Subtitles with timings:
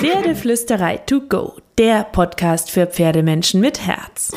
[0.00, 4.30] Pferdeflüsterei to go, der Podcast für Pferdemenschen mit Herz.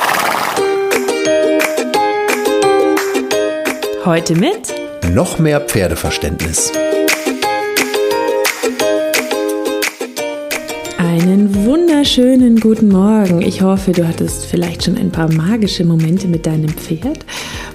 [4.03, 4.75] Heute mit
[5.13, 6.69] noch mehr Pferdeverständnis.
[10.97, 13.41] Einen wunderschönen guten Morgen.
[13.41, 17.25] Ich hoffe, du hattest vielleicht schon ein paar magische Momente mit deinem Pferd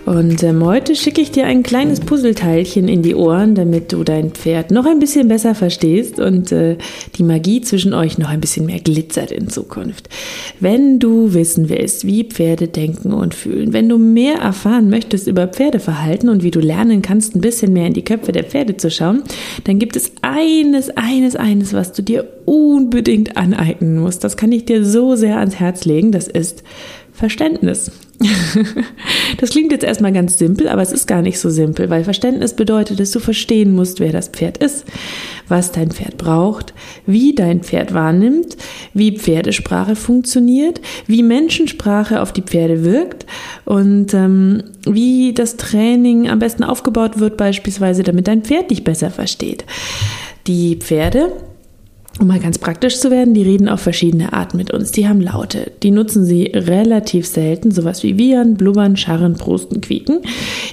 [0.09, 4.31] und ähm, heute schicke ich dir ein kleines Puzzleteilchen in die Ohren, damit du dein
[4.31, 6.79] Pferd noch ein bisschen besser verstehst und äh,
[7.17, 10.09] die Magie zwischen euch noch ein bisschen mehr glitzert in Zukunft.
[10.61, 15.47] Wenn du wissen willst, wie Pferde denken und fühlen, wenn du mehr erfahren möchtest über
[15.47, 18.91] Pferdeverhalten und wie du lernen kannst, ein bisschen mehr in die Köpfe der Pferde zu
[18.91, 19.25] schauen,
[19.65, 24.25] dann gibt es eines, eines, eines, was du dir unbedingt aneignen musst.
[24.25, 26.13] Das kann ich dir so sehr ans Herz legen.
[26.13, 26.65] Das ist
[27.13, 27.91] Verständnis.
[29.39, 32.55] Das klingt jetzt erstmal ganz simpel, aber es ist gar nicht so simpel, weil Verständnis
[32.55, 34.85] bedeutet, dass du verstehen musst, wer das Pferd ist,
[35.47, 36.75] was dein Pferd braucht,
[37.07, 38.57] wie dein Pferd wahrnimmt,
[38.95, 43.27] wie Pferdesprache funktioniert, wie Menschensprache auf die Pferde wirkt
[43.65, 49.11] und ähm, wie das Training am besten aufgebaut wird, beispielsweise, damit dein Pferd dich besser
[49.11, 49.65] versteht.
[50.47, 51.33] Die Pferde
[52.19, 54.91] um mal ganz praktisch zu werden, die reden auf verschiedene Arten mit uns.
[54.91, 55.73] Die haben Laute.
[55.83, 60.21] Die nutzen sie relativ selten, sowas wie wiehern, blubbern, scharren, prosten, quieken.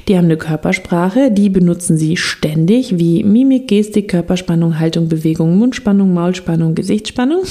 [0.07, 6.13] Die haben eine Körpersprache, die benutzen sie ständig, wie Mimik, Gestik, Körperspannung, Haltung, Bewegung, Mundspannung,
[6.13, 7.43] Maulspannung, Gesichtsspannung.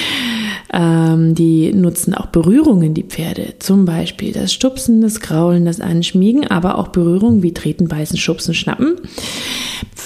[0.72, 3.54] ähm, die nutzen auch Berührungen, die Pferde.
[3.58, 8.54] Zum Beispiel das Stupsen, das Kraulen, das Anschmiegen, aber auch Berührungen wie Treten, Beißen, Schubsen,
[8.54, 8.96] Schnappen.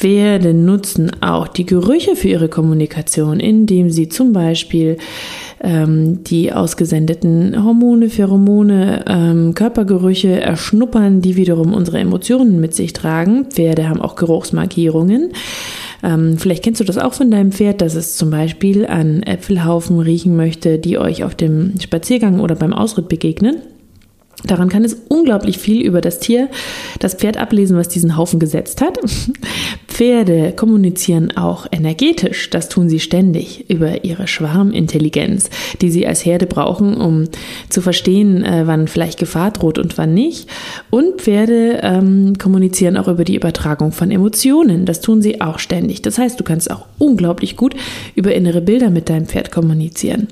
[0.05, 4.99] Pferde nutzen auch die Gerüche für ihre Kommunikation, indem sie zum Beispiel
[5.63, 13.47] ähm, die ausgesendeten Hormone, Pheromone, ähm, Körpergerüche erschnuppern, die wiederum unsere Emotionen mit sich tragen.
[13.47, 15.33] Pferde haben auch Geruchsmarkierungen.
[16.03, 19.99] Ähm, vielleicht kennst du das auch von deinem Pferd, dass es zum Beispiel an Äpfelhaufen
[20.01, 23.63] riechen möchte, die euch auf dem Spaziergang oder beim Ausritt begegnen.
[24.45, 26.51] Daran kann es unglaublich viel über das Tier,
[27.01, 28.99] das Pferd ablesen, was diesen Haufen gesetzt hat.
[29.95, 35.51] Pferde kommunizieren auch energetisch, das tun sie ständig über ihre Schwarmintelligenz,
[35.81, 37.29] die sie als Herde brauchen, um
[37.69, 40.51] zu verstehen, äh, wann vielleicht Gefahr droht und wann nicht.
[40.91, 46.03] Und Pferde ähm, kommunizieren auch über die Übertragung von Emotionen, das tun sie auch ständig.
[46.03, 47.77] Das heißt, du kannst auch unglaublich gut
[48.17, 50.27] über innere Bilder mit deinem Pferd kommunizieren.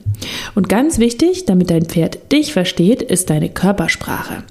[0.57, 4.43] Und ganz wichtig, damit dein Pferd dich versteht, ist deine Körpersprache.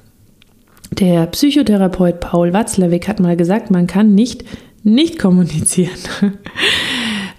[1.00, 4.46] Der Psychotherapeut Paul Watzlawick hat mal gesagt, man kann nicht
[4.84, 5.98] nicht kommunizieren.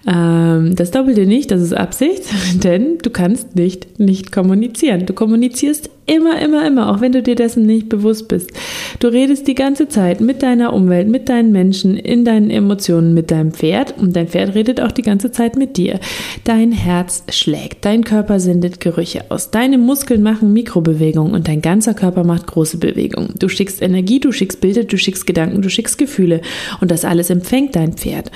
[0.07, 2.23] ähm, das Doppelte nicht, das ist Absicht,
[2.63, 5.05] denn du kannst nicht nicht kommunizieren.
[5.05, 8.51] Du kommunizierst Immer, immer, immer, auch wenn du dir dessen nicht bewusst bist.
[8.99, 13.31] Du redest die ganze Zeit mit deiner Umwelt, mit deinen Menschen, in deinen Emotionen, mit
[13.31, 16.01] deinem Pferd und dein Pferd redet auch die ganze Zeit mit dir.
[16.43, 21.93] Dein Herz schlägt, dein Körper sendet Gerüche aus, deine Muskeln machen Mikrobewegungen und dein ganzer
[21.93, 23.35] Körper macht große Bewegungen.
[23.39, 26.41] Du schickst Energie, du schickst Bilder, du schickst Gedanken, du schickst Gefühle
[26.81, 28.29] und das alles empfängt dein Pferd.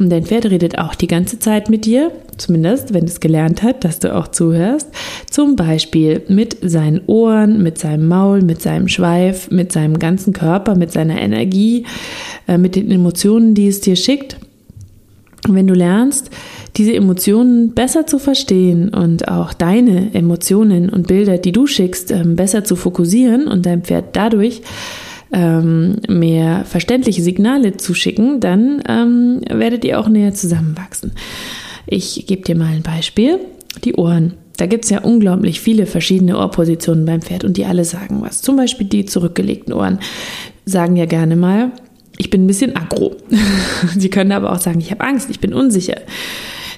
[0.00, 3.84] Und dein Pferd redet auch die ganze Zeit mit dir, zumindest wenn es gelernt hat,
[3.84, 4.88] dass du auch zuhörst,
[5.30, 10.76] zum Beispiel mit seinen Ohren, mit seinem Maul, mit seinem Schweif, mit seinem ganzen Körper,
[10.76, 11.86] mit seiner Energie,
[12.46, 14.36] äh, mit den Emotionen, die es dir schickt.
[15.46, 16.30] Wenn du lernst,
[16.76, 22.34] diese Emotionen besser zu verstehen und auch deine Emotionen und Bilder, die du schickst, ähm,
[22.34, 24.62] besser zu fokussieren und dein Pferd dadurch
[25.32, 31.12] ähm, mehr verständliche Signale zu schicken, dann ähm, werdet ihr auch näher zusammenwachsen.
[31.86, 33.38] Ich gebe dir mal ein Beispiel.
[33.84, 34.34] Die Ohren.
[34.56, 38.40] Da gibt es ja unglaublich viele verschiedene Ohrpositionen beim Pferd und die alle sagen was.
[38.40, 39.98] Zum Beispiel die zurückgelegten Ohren
[40.64, 41.72] sagen ja gerne mal,
[42.18, 43.16] ich bin ein bisschen aggro.
[43.98, 45.96] sie können aber auch sagen, ich habe Angst, ich bin unsicher.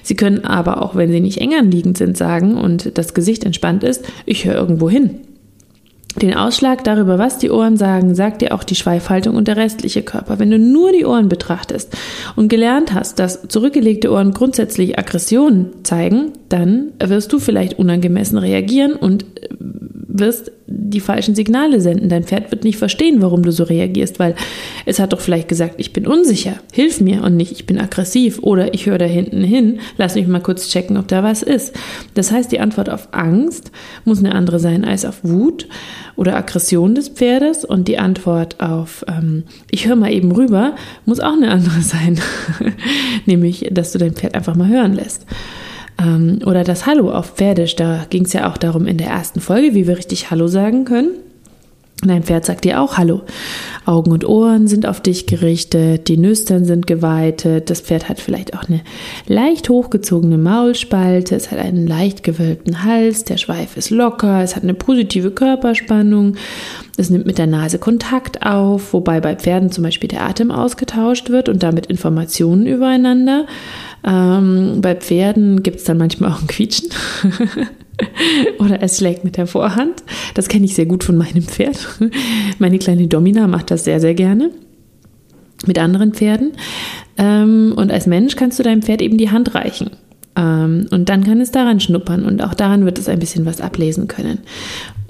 [0.01, 3.83] Sie können aber auch, wenn sie nicht eng anliegend sind, sagen und das Gesicht entspannt
[3.83, 5.19] ist, ich höre irgendwo hin.
[6.21, 10.01] Den Ausschlag darüber, was die Ohren sagen, sagt dir auch die Schweifhaltung und der restliche
[10.01, 10.39] Körper.
[10.39, 11.95] Wenn du nur die Ohren betrachtest
[12.35, 18.93] und gelernt hast, dass zurückgelegte Ohren grundsätzlich Aggressionen zeigen, dann wirst du vielleicht unangemessen reagieren
[18.93, 19.25] und
[20.19, 22.09] wirst die falschen Signale senden.
[22.09, 24.35] Dein Pferd wird nicht verstehen, warum du so reagierst, weil
[24.85, 28.39] es hat doch vielleicht gesagt, ich bin unsicher, hilf mir und nicht, ich bin aggressiv
[28.41, 31.73] oder ich höre da hinten hin, lass mich mal kurz checken, ob da was ist.
[32.13, 33.71] Das heißt, die Antwort auf Angst
[34.05, 35.67] muss eine andere sein als auf Wut
[36.15, 40.75] oder Aggression des Pferdes und die Antwort auf ähm, ich höre mal eben rüber
[41.05, 42.19] muss auch eine andere sein,
[43.25, 45.25] nämlich, dass du dein Pferd einfach mal hören lässt.
[45.99, 49.39] Ähm, oder das Hallo auf Pferdisch, da ging es ja auch darum in der ersten
[49.39, 51.11] Folge, wie wir richtig Hallo sagen können.
[52.05, 53.21] Dein Pferd sagt dir auch Hallo.
[53.85, 58.53] Augen und Ohren sind auf dich gerichtet, die Nüstern sind geweitet, das Pferd hat vielleicht
[58.53, 58.81] auch eine
[59.25, 64.61] leicht hochgezogene Maulspalte, es hat einen leicht gewölbten Hals, der Schweif ist locker, es hat
[64.61, 66.35] eine positive Körperspannung,
[66.97, 71.29] es nimmt mit der Nase Kontakt auf, wobei bei Pferden zum Beispiel der Atem ausgetauscht
[71.29, 73.45] wird und damit Informationen übereinander.
[74.03, 76.89] Ähm, bei Pferden gibt es dann manchmal auch ein Quietschen.
[78.59, 80.03] Oder es schlägt mit der Vorhand.
[80.33, 81.87] Das kenne ich sehr gut von meinem Pferd.
[82.59, 84.51] Meine kleine Domina macht das sehr, sehr gerne
[85.65, 86.53] mit anderen Pferden.
[87.17, 89.91] Ähm, und als Mensch kannst du deinem Pferd eben die Hand reichen.
[90.35, 93.59] Ähm, und dann kann es daran schnuppern und auch daran wird es ein bisschen was
[93.59, 94.39] ablesen können.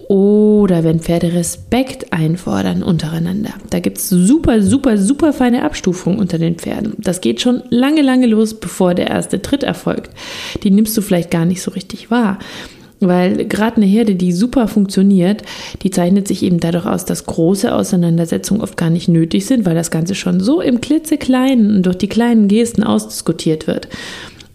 [0.07, 3.53] Oder wenn Pferde Respekt einfordern untereinander.
[3.69, 6.93] Da gibt es super, super, super feine Abstufungen unter den Pferden.
[6.97, 10.11] Das geht schon lange, lange los, bevor der erste Tritt erfolgt.
[10.63, 12.39] Die nimmst du vielleicht gar nicht so richtig wahr.
[12.99, 15.43] Weil gerade eine Herde, die super funktioniert,
[15.83, 19.75] die zeichnet sich eben dadurch aus, dass große Auseinandersetzungen oft gar nicht nötig sind, weil
[19.75, 23.87] das Ganze schon so im klitzekleinen und durch die kleinen Gesten ausdiskutiert wird.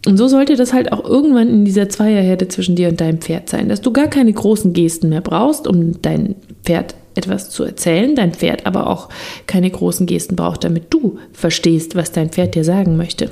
[0.06, 3.49] Und so sollte das halt auch irgendwann in dieser Zweierherde zwischen dir und deinem Pferd
[3.49, 6.34] sein, dass du gar keine großen Gesten mehr brauchst, um dein
[6.64, 9.08] Pferd etwas zu erzählen, dein Pferd aber auch
[9.46, 13.31] keine großen Gesten braucht, damit du verstehst, was dein Pferd dir sagen möchte.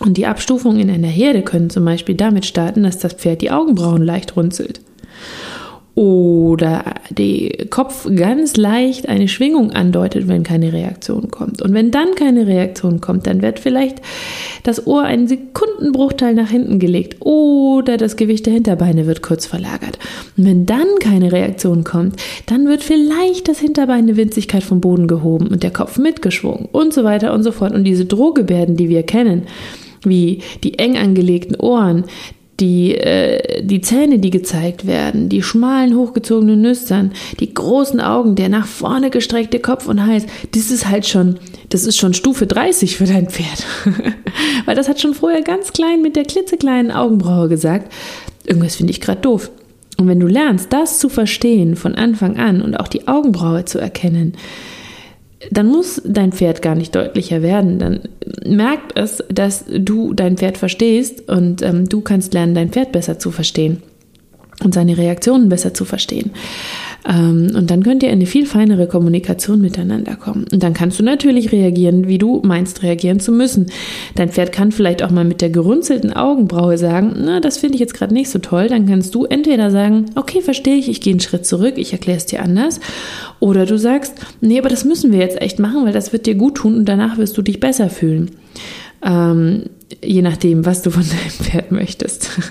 [0.00, 3.50] Und die Abstufungen in einer Herde können zum Beispiel damit starten, dass das Pferd die
[3.50, 4.80] Augenbrauen leicht runzelt
[5.96, 11.62] oder der Kopf ganz leicht eine Schwingung andeutet, wenn keine Reaktion kommt.
[11.62, 14.02] Und wenn dann keine Reaktion kommt, dann wird vielleicht
[14.62, 19.98] das Ohr einen Sekundenbruchteil nach hinten gelegt oder das Gewicht der Hinterbeine wird kurz verlagert.
[20.36, 25.08] Und wenn dann keine Reaktion kommt, dann wird vielleicht das Hinterbein eine Winzigkeit vom Boden
[25.08, 27.72] gehoben und der Kopf mitgeschwungen und so weiter und so fort.
[27.72, 29.44] Und diese Drohgebärden, die wir kennen,
[30.04, 32.04] wie die eng angelegten Ohren,
[32.60, 38.48] die, äh, die Zähne, die gezeigt werden, die schmalen, hochgezogenen Nüstern, die großen Augen, der
[38.48, 41.38] nach vorne gestreckte Kopf und Hals, das ist halt schon,
[41.68, 43.66] das ist schon Stufe 30 für dein Pferd.
[44.64, 47.92] Weil das hat schon vorher ganz klein mit der klitzekleinen Augenbraue gesagt,
[48.46, 49.50] irgendwas finde ich gerade doof.
[49.98, 53.78] Und wenn du lernst, das zu verstehen von Anfang an und auch die Augenbraue zu
[53.78, 54.34] erkennen,
[55.50, 57.78] dann muss dein Pferd gar nicht deutlicher werden.
[57.78, 58.00] Dann
[58.44, 63.18] merkt es, dass du dein Pferd verstehst und ähm, du kannst lernen, dein Pferd besser
[63.18, 63.82] zu verstehen
[64.62, 66.30] und seine Reaktionen besser zu verstehen.
[67.08, 70.46] Ähm, und dann könnt ihr in eine viel feinere Kommunikation miteinander kommen.
[70.52, 73.66] Und dann kannst du natürlich reagieren, wie du meinst, reagieren zu müssen.
[74.16, 77.80] Dein Pferd kann vielleicht auch mal mit der gerunzelten Augenbraue sagen, na, das finde ich
[77.80, 78.68] jetzt gerade nicht so toll.
[78.68, 82.18] Dann kannst du entweder sagen, okay, verstehe ich, ich gehe einen Schritt zurück, ich erkläre
[82.18, 82.80] es dir anders.
[83.38, 86.34] Oder du sagst, nee, aber das müssen wir jetzt echt machen, weil das wird dir
[86.34, 88.30] gut tun und danach wirst du dich besser fühlen.
[89.04, 89.64] Ähm,
[90.02, 92.30] je nachdem, was du von deinem Pferd möchtest.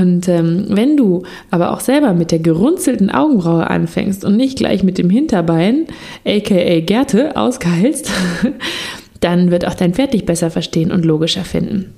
[0.00, 4.82] und ähm, wenn du aber auch selber mit der gerunzelten Augenbraue anfängst und nicht gleich
[4.82, 5.86] mit dem Hinterbein,
[6.24, 8.10] aka Gerte, auskeilst,
[9.20, 11.92] dann wird auch dein Pferd dich besser verstehen und logischer finden.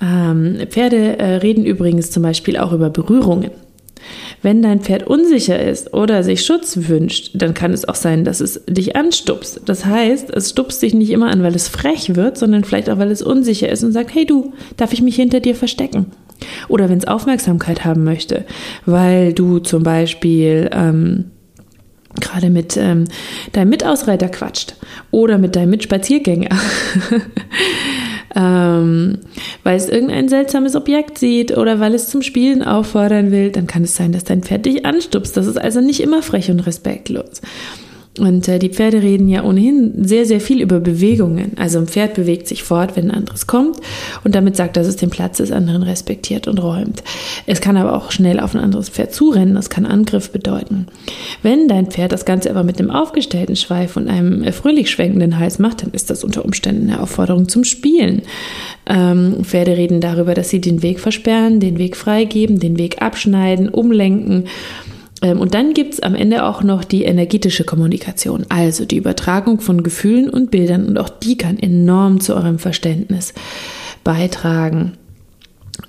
[0.00, 3.50] Ähm, Pferde äh, reden übrigens zum Beispiel auch über Berührungen.
[4.42, 8.40] Wenn dein Pferd unsicher ist oder sich Schutz wünscht, dann kann es auch sein, dass
[8.40, 9.62] es dich anstupst.
[9.64, 12.98] Das heißt, es stupst dich nicht immer an, weil es frech wird, sondern vielleicht auch,
[12.98, 16.06] weil es unsicher ist und sagt, hey du, darf ich mich hinter dir verstecken?
[16.68, 18.44] Oder wenn es Aufmerksamkeit haben möchte,
[18.84, 21.30] weil du zum Beispiel ähm,
[22.20, 23.04] gerade mit ähm,
[23.52, 24.74] deinem Mitausreiter quatscht
[25.10, 26.50] oder mit deinem Mitspaziergänger.
[28.34, 29.18] ähm,
[29.62, 33.84] weil es irgendein seltsames Objekt sieht oder weil es zum Spielen auffordern will, dann kann
[33.84, 35.36] es sein, dass dein Pferd dich anstupst.
[35.36, 37.40] Das ist also nicht immer frech und respektlos.
[38.18, 41.52] Und äh, die Pferde reden ja ohnehin sehr, sehr viel über Bewegungen.
[41.56, 43.78] Also ein Pferd bewegt sich fort, wenn ein anderes kommt
[44.24, 47.02] und damit sagt, dass es den Platz des anderen respektiert und räumt.
[47.46, 49.54] Es kann aber auch schnell auf ein anderes Pferd zurennen.
[49.54, 50.86] Das kann Angriff bedeuten.
[51.42, 55.38] Wenn dein Pferd das Ganze aber mit einem aufgestellten Schweif und einem äh, fröhlich schwenkenden
[55.38, 58.22] Hals macht, dann ist das unter Umständen eine Aufforderung zum Spielen.
[58.86, 63.68] Ähm, Pferde reden darüber, dass sie den Weg versperren, den Weg freigeben, den Weg abschneiden,
[63.68, 64.44] umlenken
[65.22, 69.82] und dann gibt es am Ende auch noch die energetische Kommunikation, also die Übertragung von
[69.82, 73.32] Gefühlen und Bildern und auch die kann enorm zu eurem Verständnis
[74.04, 74.92] beitragen.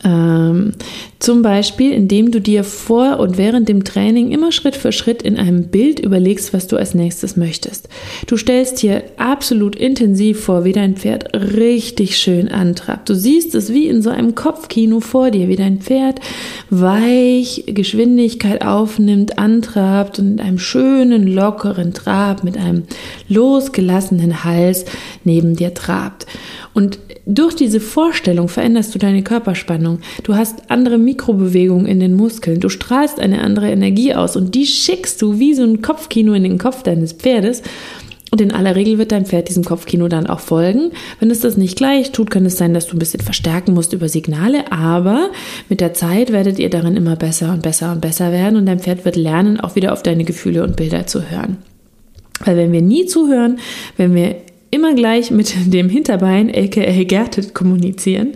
[0.03, 0.74] Ähm,
[1.20, 5.38] zum Beispiel, indem du dir vor und während dem Training immer Schritt für Schritt in
[5.38, 7.89] einem Bild überlegst, was du als nächstes möchtest.
[8.27, 13.10] Du stellst dir absolut intensiv vor, wie dein Pferd richtig schön antrabt.
[13.10, 16.20] Du siehst es wie in so einem Kopfkino vor dir, wie dein Pferd
[16.70, 22.84] weich Geschwindigkeit aufnimmt, antrabt und in einem schönen, lockeren Trab mit einem
[23.27, 24.86] losgelassenen Hals
[25.24, 26.27] neben dir trabt.
[26.74, 30.00] Und durch diese Vorstellung veränderst du deine Körperspannung Körperspannung.
[30.24, 32.60] Du hast andere Mikrobewegungen in den Muskeln.
[32.60, 36.43] Du strahlst eine andere Energie aus und die schickst du wie so ein Kopfkino in
[36.43, 37.62] den Kopf deines Pferdes.
[38.29, 40.91] Und in aller Regel wird dein Pferd diesem Kopfkino dann auch folgen.
[41.22, 43.93] Wenn es das nicht gleich tut, kann es sein, dass du ein bisschen verstärken musst
[43.93, 44.69] über Signale.
[44.69, 45.29] Aber
[45.69, 48.79] mit der Zeit werdet ihr darin immer besser und besser und besser werden und dein
[48.79, 51.57] Pferd wird lernen, auch wieder auf deine Gefühle und Bilder zu hören.
[52.43, 53.60] Weil wenn wir nie zuhören,
[53.96, 54.36] wenn wir
[54.72, 58.34] immer gleich mit dem Hinterbein, aka Gerte, kommunizieren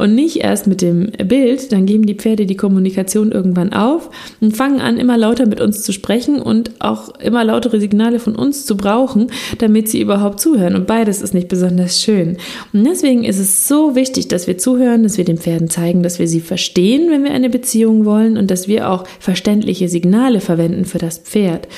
[0.00, 4.08] und nicht erst mit dem Bild, dann geben die Pferde die Kommunikation irgendwann auf
[4.40, 8.34] und fangen an, immer lauter mit uns zu sprechen und auch immer lautere Signale von
[8.34, 10.74] uns zu brauchen, damit sie überhaupt zuhören.
[10.74, 12.38] Und beides ist nicht besonders schön.
[12.72, 16.18] Und deswegen ist es so wichtig, dass wir zuhören, dass wir den Pferden zeigen, dass
[16.18, 20.86] wir sie verstehen, wenn wir eine Beziehung wollen und dass wir auch verständliche Signale verwenden
[20.86, 21.68] für das Pferd.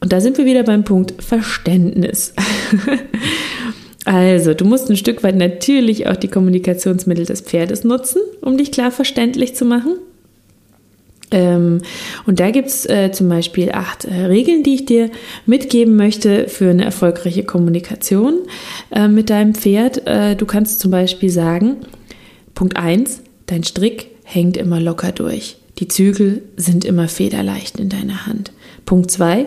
[0.00, 2.32] Und da sind wir wieder beim Punkt Verständnis.
[4.04, 8.72] also, du musst ein Stück weit natürlich auch die Kommunikationsmittel des Pferdes nutzen, um dich
[8.72, 9.96] klar verständlich zu machen.
[11.30, 11.80] Ähm,
[12.26, 15.10] und da gibt es äh, zum Beispiel acht äh, Regeln, die ich dir
[15.46, 18.40] mitgeben möchte für eine erfolgreiche Kommunikation
[18.90, 20.06] äh, mit deinem Pferd.
[20.06, 21.76] Äh, du kannst zum Beispiel sagen,
[22.54, 25.56] Punkt 1, dein Strick hängt immer locker durch.
[25.78, 28.52] Die Zügel sind immer federleicht in deiner Hand.
[28.84, 29.46] Punkt 2,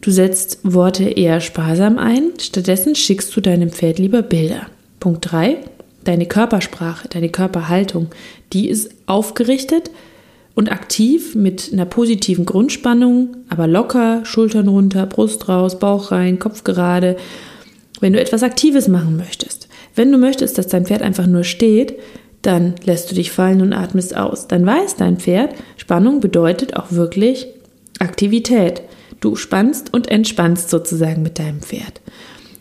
[0.00, 4.66] Du setzt Worte eher sparsam ein, stattdessen schickst du deinem Pferd lieber Bilder.
[5.00, 5.58] Punkt 3.
[6.04, 8.08] Deine Körpersprache, deine Körperhaltung,
[8.52, 9.90] die ist aufgerichtet
[10.54, 16.64] und aktiv mit einer positiven Grundspannung, aber locker, Schultern runter, Brust raus, Bauch rein, Kopf
[16.64, 17.16] gerade.
[18.00, 21.94] Wenn du etwas Aktives machen möchtest, wenn du möchtest, dass dein Pferd einfach nur steht,
[22.42, 24.46] dann lässt du dich fallen und atmest aus.
[24.46, 27.48] Dann weiß dein Pferd, Spannung bedeutet auch wirklich
[27.98, 28.82] Aktivität.
[29.20, 32.00] Du spannst und entspannst sozusagen mit deinem Pferd.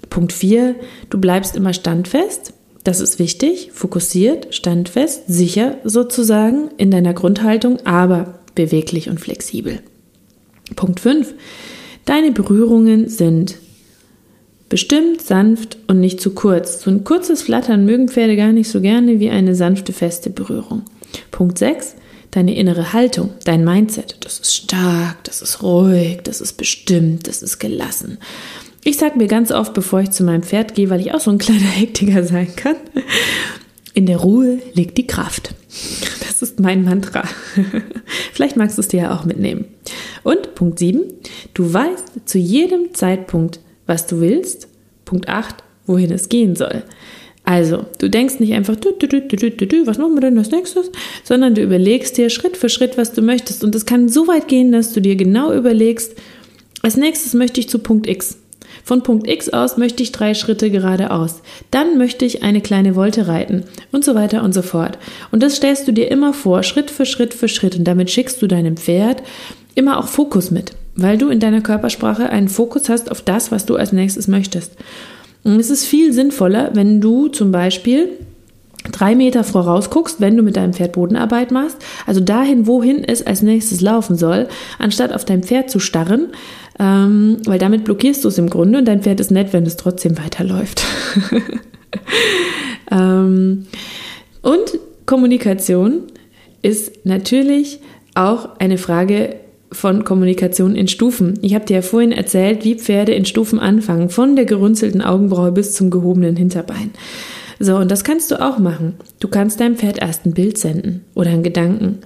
[0.09, 0.75] Punkt 4,
[1.09, 2.53] du bleibst immer standfest.
[2.83, 9.81] Das ist wichtig, fokussiert, standfest, sicher sozusagen in deiner Grundhaltung, aber beweglich und flexibel.
[10.75, 11.33] Punkt 5,
[12.05, 13.55] deine Berührungen sind
[14.69, 16.81] bestimmt, sanft und nicht zu kurz.
[16.81, 20.83] So ein kurzes Flattern mögen Pferde gar nicht so gerne wie eine sanfte, feste Berührung.
[21.31, 21.95] Punkt 6,
[22.37, 24.17] deine innere Haltung, dein Mindset.
[24.19, 28.19] Das ist stark, das ist ruhig, das ist bestimmt, das ist gelassen.
[28.83, 31.31] Ich sage mir ganz oft, bevor ich zu meinem Pferd gehe, weil ich auch so
[31.31, 32.75] ein kleiner Hektiker sein kann,
[33.95, 35.55] in der Ruhe liegt die Kraft.
[36.19, 37.23] Das ist mein Mantra.
[38.33, 39.65] Vielleicht magst du es dir ja auch mitnehmen.
[40.21, 41.05] Und Punkt 7,
[41.55, 44.67] du weißt zu jedem Zeitpunkt, was du willst.
[45.05, 45.55] Punkt 8,
[45.87, 46.83] wohin es gehen soll.
[47.47, 50.91] Also, du denkst nicht einfach, du, du, du, was machen wir denn als nächstes,
[51.23, 53.63] sondern du überlegst dir Schritt für Schritt, was du möchtest.
[53.63, 56.17] Und es kann so weit gehen, dass du dir genau überlegst,
[56.81, 58.39] als nächstes möchte ich zu Punkt X.
[58.83, 61.41] Von Punkt X aus möchte ich drei Schritte geradeaus.
[61.71, 63.63] Dann möchte ich eine kleine Wolte reiten
[63.93, 64.97] und so weiter und so fort.
[65.31, 67.77] Und das stellst du dir immer vor, Schritt für Schritt für Schritt.
[67.77, 69.23] Und damit schickst du deinem Pferd
[69.73, 73.65] immer auch Fokus mit, weil du in deiner Körpersprache einen Fokus hast auf das, was
[73.65, 74.73] du als nächstes möchtest.
[75.43, 78.09] Und es ist viel sinnvoller, wenn du zum Beispiel
[78.91, 83.25] drei Meter voraus guckst, wenn du mit deinem Pferd Bodenarbeit machst, also dahin, wohin es
[83.25, 84.47] als nächstes laufen soll,
[84.79, 86.29] anstatt auf dein Pferd zu starren,
[86.79, 89.77] ähm, weil damit blockierst du es im Grunde und dein Pferd ist nett, wenn es
[89.77, 90.83] trotzdem weiterläuft.
[92.91, 93.67] ähm,
[94.41, 96.03] und Kommunikation
[96.61, 97.79] ist natürlich
[98.15, 99.35] auch eine Frage
[99.71, 101.39] von Kommunikation in Stufen.
[101.41, 105.51] Ich habe dir ja vorhin erzählt, wie Pferde in Stufen anfangen, von der gerunzelten Augenbraue
[105.51, 106.91] bis zum gehobenen Hinterbein.
[107.59, 108.95] So, und das kannst du auch machen.
[109.19, 111.99] Du kannst deinem Pferd erst ein Bild senden oder einen Gedanken.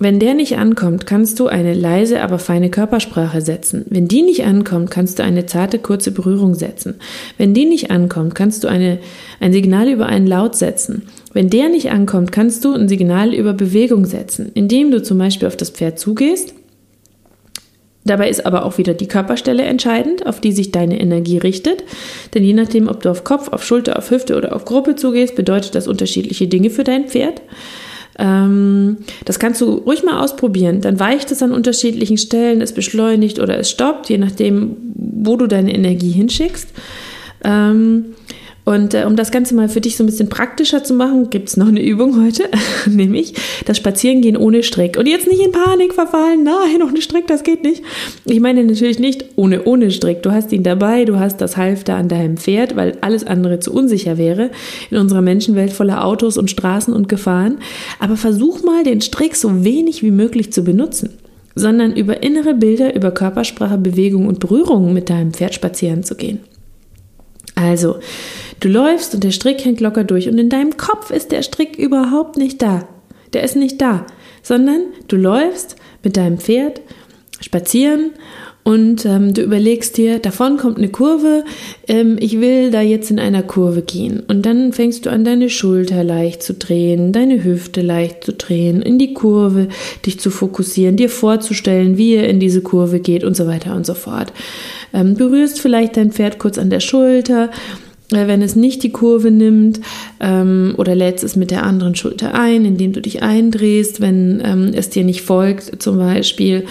[0.00, 3.84] Wenn der nicht ankommt, kannst du eine leise, aber feine Körpersprache setzen.
[3.88, 6.96] Wenn die nicht ankommt, kannst du eine zarte, kurze Berührung setzen.
[7.36, 8.98] Wenn die nicht ankommt, kannst du eine,
[9.40, 11.08] ein Signal über einen Laut setzen.
[11.32, 15.48] Wenn der nicht ankommt, kannst du ein Signal über Bewegung setzen, indem du zum Beispiel
[15.48, 16.54] auf das Pferd zugehst
[18.08, 21.84] Dabei ist aber auch wieder die Körperstelle entscheidend, auf die sich deine Energie richtet.
[22.34, 25.36] Denn je nachdem, ob du auf Kopf, auf Schulter, auf Hüfte oder auf Gruppe zugehst,
[25.36, 27.40] bedeutet das unterschiedliche Dinge für dein Pferd.
[28.18, 30.80] Ähm, das kannst du ruhig mal ausprobieren.
[30.80, 35.46] Dann weicht es an unterschiedlichen Stellen, es beschleunigt oder es stoppt, je nachdem, wo du
[35.46, 36.68] deine Energie hinschickst.
[37.44, 38.06] Ähm,
[38.68, 41.48] und äh, um das Ganze mal für dich so ein bisschen praktischer zu machen, gibt
[41.48, 42.42] es noch eine Übung heute,
[42.86, 43.32] nämlich
[43.64, 44.98] das Spazierengehen ohne Strick.
[44.98, 47.82] Und jetzt nicht in Panik verfallen, nein, ohne Strick, das geht nicht.
[48.26, 50.22] Ich meine natürlich nicht ohne ohne Strick.
[50.22, 53.72] Du hast ihn dabei, du hast das Halfter an deinem Pferd, weil alles andere zu
[53.72, 54.50] unsicher wäre
[54.90, 57.60] in unserer Menschenwelt voller Autos und Straßen und Gefahren.
[58.00, 61.14] Aber versuch mal, den Strick so wenig wie möglich zu benutzen
[61.54, 66.38] sondern über innere Bilder, über Körpersprache, Bewegung und Berührung mit deinem Pferd spazieren zu gehen.
[67.56, 67.96] Also,
[68.60, 71.78] Du läufst und der Strick hängt locker durch und in deinem Kopf ist der Strick
[71.78, 72.88] überhaupt nicht da.
[73.32, 74.06] Der ist nicht da,
[74.42, 76.80] sondern du läufst mit deinem Pferd
[77.40, 78.12] spazieren
[78.68, 81.44] und ähm, du überlegst dir, davon kommt eine Kurve,
[81.86, 84.22] ähm, ich will da jetzt in einer Kurve gehen.
[84.28, 88.82] Und dann fängst du an, deine Schulter leicht zu drehen, deine Hüfte leicht zu drehen,
[88.82, 89.68] in die Kurve
[90.04, 93.86] dich zu fokussieren, dir vorzustellen, wie er in diese Kurve geht und so weiter und
[93.86, 94.34] so fort.
[94.92, 97.50] Ähm, berührst vielleicht dein Pferd kurz an der Schulter
[98.10, 99.80] wenn es nicht die Kurve nimmt
[100.20, 104.70] ähm, oder lädst es mit der anderen Schulter ein, indem du dich eindrehst, wenn ähm,
[104.74, 106.64] es dir nicht folgt zum Beispiel.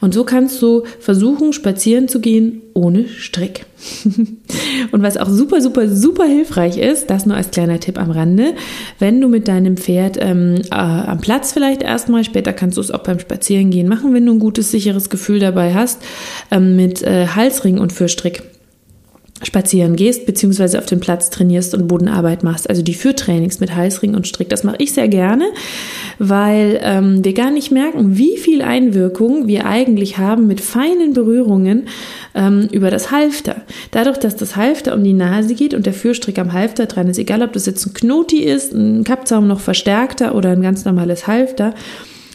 [0.00, 3.66] Und so kannst du versuchen, spazieren zu gehen ohne Strick.
[4.92, 8.54] und was auch super, super, super hilfreich ist, das nur als kleiner Tipp am Rande,
[8.98, 12.90] wenn du mit deinem Pferd ähm, äh, am Platz vielleicht erstmal, später kannst du es
[12.90, 16.02] auch beim Spazierengehen machen, wenn du ein gutes, sicheres Gefühl dabei hast,
[16.50, 18.42] ähm, mit äh, Halsring und Fürstrick
[19.42, 24.14] spazieren gehst, beziehungsweise auf dem Platz trainierst und Bodenarbeit machst, also die Führtrainings mit Halsring
[24.14, 24.48] und Strick.
[24.48, 25.44] Das mache ich sehr gerne,
[26.18, 31.88] weil ähm, wir gar nicht merken, wie viel Einwirkung wir eigentlich haben mit feinen Berührungen
[32.34, 33.62] ähm, über das Halfter.
[33.90, 37.18] Dadurch, dass das Halfter um die Nase geht und der Führstrick am Halfter dran ist,
[37.18, 41.26] egal ob das jetzt ein Knoti ist, ein Kappzaum noch verstärkter oder ein ganz normales
[41.26, 41.74] Halfter,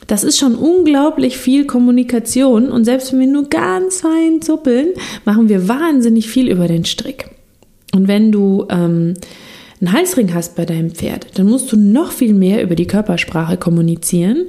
[0.08, 4.88] das ist schon unglaublich viel Kommunikation und selbst wenn wir nur ganz fein zuppeln,
[5.26, 7.30] machen wir wahnsinnig viel über den Strick.
[7.94, 9.16] Und wenn du ähm,
[9.80, 13.58] einen Halsring hast bei deinem Pferd, dann musst du noch viel mehr über die Körpersprache
[13.58, 14.48] kommunizieren,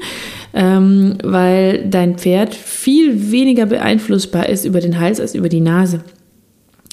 [0.55, 6.01] ähm, weil dein Pferd viel weniger beeinflussbar ist über den Hals als über die Nase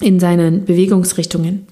[0.01, 1.67] in seinen Bewegungsrichtungen.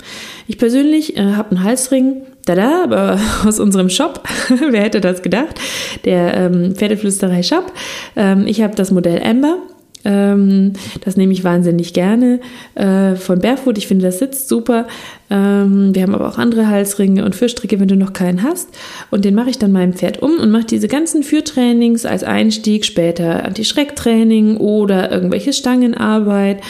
[0.47, 4.21] Ich persönlich äh, habe einen Halsring, da aber aus unserem Shop.
[4.69, 5.59] Wer hätte das gedacht?
[6.05, 7.71] Der ähm, Pferdeflüsterei Shop.
[8.15, 9.57] Ähm, ich habe das Modell Amber.
[10.05, 12.39] Ähm, das nehme ich wahnsinnig gerne
[12.75, 13.77] äh, von Barefoot.
[13.77, 14.87] Ich finde, das sitzt super.
[15.29, 18.69] Ähm, wir haben aber auch andere Halsringe und Führstricke, wenn du noch keinen hast.
[19.11, 22.85] Und den mache ich dann meinem Pferd um und mache diese ganzen Führtrainings als Einstieg,
[22.85, 26.61] später Anti-Schreck-Training oder irgendwelche Stangenarbeit.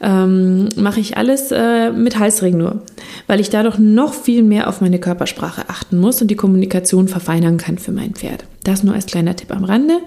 [0.00, 2.82] Ähm, mache ich alles äh, mit Halsring nur,
[3.28, 7.56] weil ich dadurch noch viel mehr auf meine Körpersprache achten muss und die Kommunikation verfeinern
[7.56, 8.44] kann für mein Pferd.
[8.64, 9.98] Das nur als kleiner Tipp am Rande.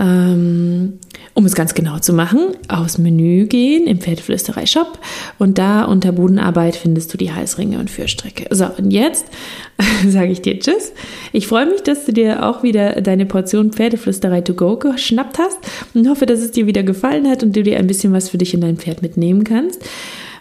[0.00, 0.98] Ähm,
[1.34, 4.98] um es ganz genau zu machen, aus Menü gehen im Pferdeflüsterei Shop
[5.38, 8.46] und da unter Bodenarbeit findest du die Halsringe und Führstrecke.
[8.50, 9.26] So, und jetzt
[10.08, 10.92] sage ich dir Tschüss.
[11.32, 15.58] Ich freue mich, dass du dir auch wieder deine Portion Pferdeflüsterei to go geschnappt hast
[15.92, 18.38] und hoffe, dass es dir wieder gefallen hat und du dir ein bisschen was für
[18.38, 19.84] dich in dein Pferd mitnehmen kannst.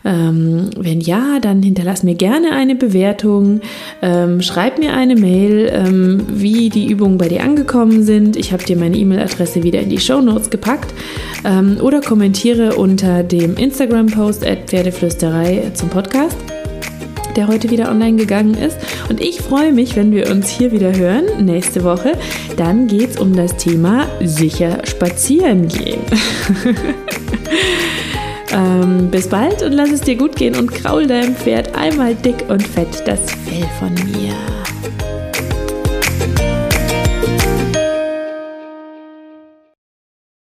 [0.05, 3.61] Ähm, wenn ja, dann hinterlass mir gerne eine Bewertung,
[4.01, 8.37] ähm, schreib mir eine Mail, ähm, wie die Übungen bei dir angekommen sind.
[8.37, 10.93] Ich habe dir meine E-Mail-Adresse wieder in die Show Notes gepackt
[11.45, 16.37] ähm, oder kommentiere unter dem Instagram-Post at Pferdeflüsterei zum Podcast
[17.35, 18.77] der heute wieder online gegangen ist.
[19.07, 22.13] Und ich freue mich, wenn wir uns hier wieder hören nächste Woche.
[22.57, 26.01] Dann geht es um das Thema sicher spazieren gehen.
[28.51, 32.45] Ähm, bis bald und lass es dir gut gehen und kraul deinem Pferd einmal dick
[32.49, 34.33] und fett das Fell von mir.